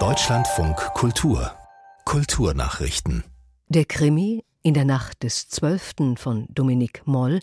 Deutschlandfunk 0.00 0.76
Kultur 0.94 1.52
Kulturnachrichten 2.04 3.22
Der 3.68 3.84
Krimi 3.84 4.42
in 4.64 4.74
der 4.74 4.84
Nacht 4.84 5.22
des 5.22 5.48
12. 5.48 6.16
von 6.16 6.48
Dominique 6.48 7.02
Moll 7.04 7.38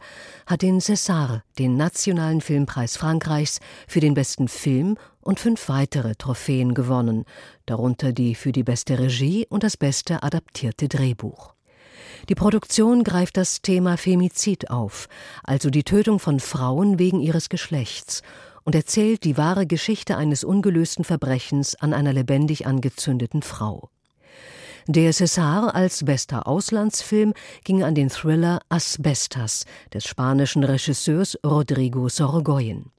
hat 0.45 0.61
den 0.61 0.81
César, 0.81 1.43
den 1.57 1.77
nationalen 1.77 2.41
Filmpreis 2.41 2.97
Frankreichs, 2.97 3.61
für 3.87 4.01
den 4.01 4.13
besten 4.13 4.49
Film 4.49 4.97
und 5.21 5.39
fünf 5.39 5.69
weitere 5.69 6.15
Trophäen 6.15 6.73
gewonnen, 6.73 7.23
darunter 7.65 8.11
die 8.11 8.35
für 8.35 8.51
die 8.51 8.63
beste 8.63 8.99
Regie 8.99 9.47
und 9.49 9.63
das 9.63 9.77
beste 9.77 10.21
adaptierte 10.21 10.89
Drehbuch. 10.89 11.53
Die 12.27 12.35
Produktion 12.35 13.05
greift 13.05 13.37
das 13.37 13.61
Thema 13.61 13.97
Femizid 13.97 14.69
auf, 14.69 15.07
also 15.43 15.69
die 15.69 15.83
Tötung 15.83 16.19
von 16.19 16.41
Frauen 16.41 16.99
wegen 16.99 17.21
ihres 17.21 17.47
Geschlechts, 17.47 18.21
und 18.63 18.75
erzählt 18.75 19.23
die 19.23 19.37
wahre 19.37 19.65
Geschichte 19.65 20.17
eines 20.17 20.43
ungelösten 20.43 21.03
Verbrechens 21.03 21.75
an 21.75 21.93
einer 21.93 22.13
lebendig 22.13 22.65
angezündeten 22.65 23.41
Frau. 23.41 23.89
Der 24.87 25.13
César 25.13 25.69
als 25.69 26.03
bester 26.05 26.47
Auslandsfilm 26.47 27.33
ging 27.63 27.83
an 27.83 27.93
den 27.93 28.09
Thriller 28.09 28.61
Asbestas 28.69 29.65
des 29.93 30.05
spanischen 30.05 30.63
Regisseurs 30.63 31.37
Rodrigo 31.45 32.09
Sorogoyen. 32.09 32.91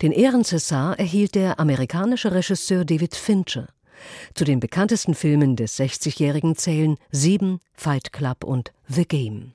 Den 0.00 0.12
Ehren-César 0.12 0.94
erhielt 0.94 1.34
der 1.34 1.60
amerikanische 1.60 2.32
Regisseur 2.32 2.84
David 2.84 3.14
Fincher. 3.14 3.68
Zu 4.34 4.44
den 4.44 4.60
bekanntesten 4.60 5.14
Filmen 5.14 5.56
des 5.56 5.78
60-Jährigen 5.78 6.56
zählen 6.56 6.96
Sieben, 7.10 7.60
Fight 7.74 8.12
Club 8.12 8.44
und 8.44 8.72
The 8.88 9.06
Game. 9.06 9.52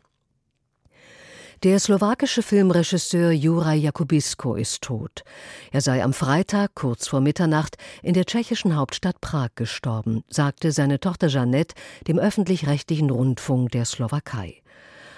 Der 1.66 1.80
slowakische 1.80 2.44
Filmregisseur 2.44 3.32
Juraj 3.32 3.80
Jakubisko 3.80 4.54
ist 4.54 4.84
tot. 4.84 5.24
Er 5.72 5.82
sei 5.82 6.04
am 6.04 6.14
Freitag 6.14 6.76
kurz 6.76 7.08
vor 7.08 7.22
Mitternacht 7.22 7.78
in 8.04 8.14
der 8.14 8.26
tschechischen 8.26 8.76
Hauptstadt 8.76 9.20
Prag 9.20 9.50
gestorben, 9.55 10.24
sagte 10.30 10.72
seine 10.72 10.99
Tochter 10.99 11.27
Jeanette 11.27 11.74
dem 12.07 12.20
öffentlich-rechtlichen 12.20 13.10
Rundfunk 13.10 13.72
der 13.72 13.85
Slowakei. 13.85 14.62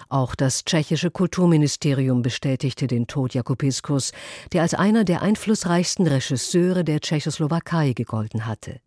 Auch 0.08 0.36
das 0.36 0.64
tschechische 0.64 1.12
Kulturministerium 1.12 2.22
bestätigte 2.22 2.88
den 2.88 3.08
Tod 3.08 3.34
Jakubiskos, 3.34 4.14
der 4.54 4.62
als 4.62 4.74
einer 4.74 5.04
der 5.04 5.24
einflussreichsten 5.24 6.08
Regisseure 6.08 6.86
der 6.86 7.02
Tschechoslowakei 7.02 7.92
gegolten 7.92 8.46
hatte. 8.46 8.80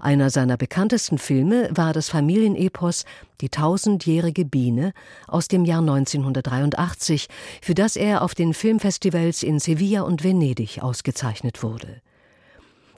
Einer 0.00 0.30
seiner 0.30 0.56
bekanntesten 0.56 1.18
Filme 1.18 1.68
war 1.72 1.92
das 1.92 2.08
Familienepos 2.08 3.04
Die 3.40 3.48
tausendjährige 3.48 4.44
Biene 4.44 4.92
aus 5.26 5.48
dem 5.48 5.64
Jahr 5.64 5.80
1983, 5.80 7.28
für 7.62 7.74
das 7.74 7.96
er 7.96 8.22
auf 8.22 8.34
den 8.34 8.54
Filmfestivals 8.54 9.42
in 9.42 9.58
Sevilla 9.58 10.02
und 10.02 10.24
Venedig 10.24 10.82
ausgezeichnet 10.82 11.62
wurde. 11.62 12.00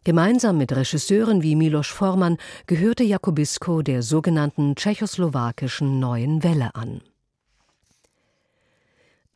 Gemeinsam 0.05 0.57
mit 0.57 0.71
Regisseuren 0.71 1.43
wie 1.43 1.57
Milos 1.57 1.89
Forman 1.89 2.39
gehörte 2.69 3.03
Jakubisko 3.03 3.83
der 3.83 4.03
sogenannten 4.03 4.77
tschechoslowakischen 4.77 5.99
Neuen 5.99 6.45
Welle 6.45 6.75
an. 6.77 7.01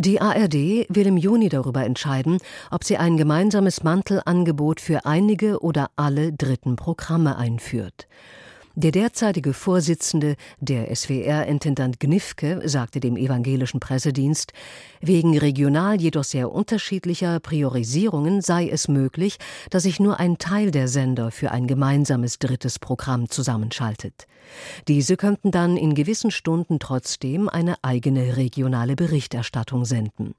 Die 0.03 0.19
ARD 0.19 0.55
will 0.89 1.07
im 1.07 1.19
Juni 1.19 1.51
darüber 1.51 1.85
entscheiden, 1.85 2.39
ob 2.71 2.85
sie 2.85 2.97
ein 2.97 3.19
gemeinsames 3.19 3.83
Mantelangebot 3.83 4.81
für 4.81 5.05
einige 5.05 5.61
oder 5.61 5.91
alle 5.97 6.33
dritten 6.33 6.77
Programme 6.77 7.37
einführt. 7.37 8.09
Der 8.77 8.93
derzeitige 8.93 9.53
Vorsitzende 9.53 10.37
der 10.61 10.95
SWR-Intendant 10.95 11.99
Gnifke 11.99 12.63
sagte 12.69 13.01
dem 13.01 13.17
evangelischen 13.17 13.81
Pressedienst, 13.81 14.53
wegen 15.01 15.37
regional 15.37 16.01
jedoch 16.01 16.23
sehr 16.23 16.53
unterschiedlicher 16.53 17.41
Priorisierungen 17.41 18.43
sei 18.43 18.69
es 18.69 18.87
möglich, 18.87 19.39
dass 19.71 19.83
sich 19.83 19.99
nur 19.99 20.21
ein 20.21 20.39
Teil 20.39 20.71
der 20.71 20.87
Sender 20.87 21.33
für 21.33 21.51
ein 21.51 21.67
gemeinsames 21.67 22.39
drittes 22.39 22.79
Programm 22.79 23.29
zusammenschaltet. 23.29 24.29
Diese 24.87 25.17
könnten 25.17 25.51
dann 25.51 25.77
in 25.77 25.95
gewissen 25.95 26.31
Stunden 26.31 26.79
trotzdem 26.79 27.49
eine 27.49 27.75
eigene 27.83 28.37
regionale 28.37 28.95
Berichterstattung 28.95 29.85
senden. 29.85 30.35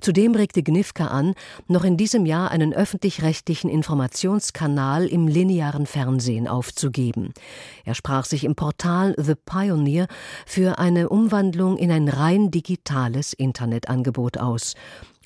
Zudem 0.00 0.34
regte 0.34 0.62
Gnifke 0.62 1.10
an, 1.10 1.34
noch 1.66 1.84
in 1.84 1.96
diesem 1.96 2.26
Jahr 2.26 2.50
einen 2.50 2.74
öffentlich-rechtlichen 2.74 3.70
Informationskanal 3.70 5.06
im 5.06 5.28
linearen 5.28 5.86
Fernsehen 5.86 6.46
aufzugeben. 6.48 7.32
Er 7.84 7.94
sprach 7.94 8.24
sich 8.24 8.44
im 8.44 8.54
Portal 8.54 9.14
The 9.18 9.34
Pioneer 9.34 10.06
für 10.46 10.78
eine 10.78 11.08
Umwandlung 11.08 11.76
in 11.76 11.90
ein 11.90 12.08
rein 12.08 12.50
digitales 12.50 13.32
Internetangebot 13.32 14.38
aus. 14.38 14.74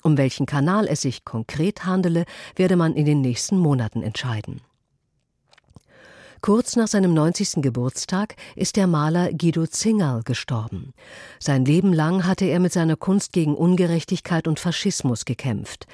Um 0.03 0.17
welchen 0.17 0.45
Kanal 0.45 0.87
es 0.87 1.01
sich 1.01 1.25
konkret 1.25 1.85
handele, 1.85 2.25
werde 2.55 2.75
man 2.75 2.93
in 2.93 3.05
den 3.05 3.21
nächsten 3.21 3.57
Monaten 3.57 4.01
entscheiden. 4.01 4.61
Kurz 6.41 6.75
nach 6.75 6.87
seinem 6.87 7.13
90. 7.13 7.61
Geburtstag 7.61 8.35
ist 8.55 8.75
der 8.75 8.87
Maler 8.87 9.31
Guido 9.31 9.67
Zingerl 9.67 10.23
gestorben. 10.23 10.93
Sein 11.39 11.65
Leben 11.65 11.93
lang 11.93 12.25
hatte 12.25 12.45
er 12.45 12.59
mit 12.59 12.73
seiner 12.73 12.95
Kunst 12.95 13.31
gegen 13.31 13.53
Ungerechtigkeit 13.53 14.47
und 14.47 14.59
Faschismus 14.59 15.25
gekämpft. 15.25 15.85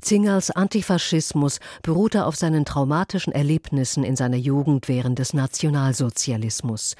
Zingerls 0.00 0.50
Antifaschismus 0.50 1.60
beruhte 1.82 2.26
auf 2.26 2.36
seinen 2.36 2.64
traumatischen 2.64 3.32
Erlebnissen 3.32 4.04
in 4.04 4.16
seiner 4.16 4.36
Jugend 4.36 4.88
während 4.88 5.18
des 5.18 5.34
Nationalsozialismus. 5.34 6.96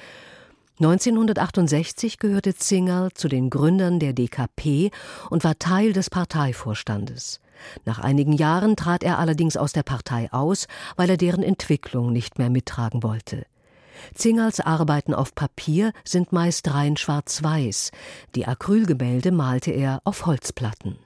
1968 0.78 2.18
gehörte 2.18 2.54
Zingerl 2.54 3.12
zu 3.12 3.28
den 3.28 3.50
Gründern 3.50 4.00
der 4.00 4.14
DKP 4.14 4.90
und 5.28 5.44
war 5.44 5.58
Teil 5.58 5.92
des 5.92 6.08
Parteivorstandes. 6.08 7.40
Nach 7.84 7.98
einigen 7.98 8.32
Jahren 8.32 8.76
trat 8.76 9.02
er 9.02 9.18
allerdings 9.18 9.58
aus 9.58 9.72
der 9.72 9.82
Partei 9.82 10.32
aus, 10.32 10.66
weil 10.96 11.10
er 11.10 11.18
deren 11.18 11.42
Entwicklung 11.42 12.12
nicht 12.12 12.38
mehr 12.38 12.48
mittragen 12.48 13.02
wollte. 13.02 13.44
Zingers 14.14 14.60
Arbeiten 14.60 15.12
auf 15.12 15.34
Papier 15.34 15.92
sind 16.04 16.32
meist 16.32 16.72
rein 16.72 16.96
schwarz-weiß, 16.96 17.90
die 18.34 18.46
Acrylgemälde 18.46 19.32
malte 19.32 19.72
er 19.72 20.00
auf 20.04 20.24
Holzplatten. 20.24 20.96